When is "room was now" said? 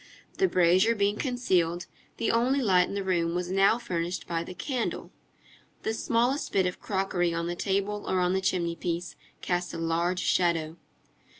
3.03-3.77